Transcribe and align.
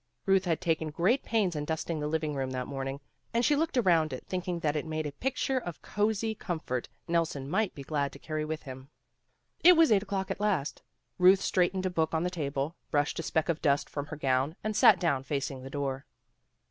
Euth 0.27 0.45
had 0.45 0.59
taken 0.59 0.89
great 0.89 1.21
pains 1.21 1.55
in 1.55 1.63
dusting 1.63 1.99
the 1.99 2.07
living 2.07 2.33
room 2.33 2.49
that 2.49 2.65
morning, 2.65 2.99
and 3.35 3.45
she 3.45 3.55
looked 3.55 3.77
around 3.77 4.11
it 4.11 4.25
thinking 4.25 4.57
that 4.61 4.75
it 4.75 4.83
made 4.83 5.05
a 5.05 5.11
picture 5.11 5.59
of 5.59 5.79
cosy 5.83 6.33
com 6.33 6.59
fort 6.59 6.89
Nelson 7.07 7.47
might 7.47 7.75
be 7.75 7.83
glad 7.83 8.11
to 8.13 8.17
carry 8.17 8.43
with 8.43 8.63
him. 8.63 8.89
It 9.63 9.77
was 9.77 9.91
eight 9.91 10.01
o'clock 10.01 10.31
at 10.31 10.39
last. 10.39 10.81
Euth 11.19 11.37
straight 11.39 11.73
ened 11.73 11.85
a 11.85 11.91
book 11.91 12.15
on 12.15 12.23
the 12.23 12.31
table, 12.31 12.75
brushed 12.89 13.19
a 13.19 13.21
speck 13.21 13.47
of 13.47 13.61
dust 13.61 13.91
from 13.91 14.07
her 14.07 14.17
gown, 14.17 14.55
and 14.63 14.75
sat 14.75 14.99
down 14.99 15.21
facing 15.21 15.61
the 15.61 15.69
door. 15.69 16.07